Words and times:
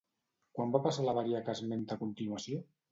Quan 0.59 0.73
va 0.77 0.81
passar 0.87 1.05
l'avaria 1.09 1.43
que 1.49 1.57
esmenta 1.59 1.99
a 1.99 2.05
continuació? 2.05 2.69